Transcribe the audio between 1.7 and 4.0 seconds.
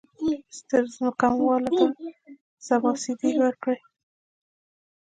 ته سبسایډي ورکړي.